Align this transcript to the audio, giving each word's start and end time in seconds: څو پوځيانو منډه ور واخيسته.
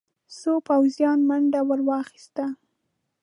څو 0.39 0.53
پوځيانو 0.67 1.27
منډه 1.29 1.61
ور 1.67 1.79
واخيسته. 1.89 2.45